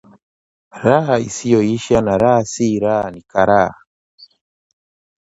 [0.83, 3.75] Raha isiyoisha na raha si raha ni karaha